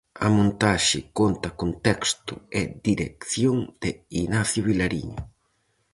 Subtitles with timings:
[0.25, 3.91] A montaxe conta con texto e dirección de
[4.23, 5.21] Inacio Vilariño.